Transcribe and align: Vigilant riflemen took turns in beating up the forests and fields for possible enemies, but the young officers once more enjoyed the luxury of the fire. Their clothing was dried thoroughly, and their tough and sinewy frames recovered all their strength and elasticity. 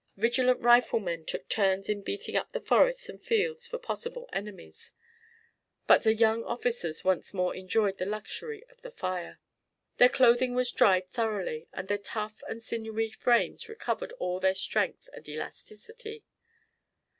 Vigilant 0.17 0.59
riflemen 0.61 1.25
took 1.27 1.47
turns 1.47 1.87
in 1.87 2.01
beating 2.01 2.35
up 2.35 2.53
the 2.53 2.59
forests 2.59 3.07
and 3.07 3.23
fields 3.23 3.67
for 3.67 3.77
possible 3.77 4.27
enemies, 4.33 4.95
but 5.85 6.01
the 6.01 6.15
young 6.15 6.43
officers 6.43 7.03
once 7.03 7.35
more 7.35 7.53
enjoyed 7.55 7.99
the 7.99 8.05
luxury 8.07 8.63
of 8.71 8.81
the 8.81 8.89
fire. 8.89 9.39
Their 9.97 10.09
clothing 10.09 10.55
was 10.55 10.71
dried 10.71 11.11
thoroughly, 11.11 11.67
and 11.71 11.87
their 11.87 11.99
tough 11.99 12.41
and 12.47 12.63
sinewy 12.63 13.09
frames 13.11 13.69
recovered 13.69 14.11
all 14.13 14.39
their 14.39 14.55
strength 14.55 15.07
and 15.13 15.29
elasticity. 15.29 16.23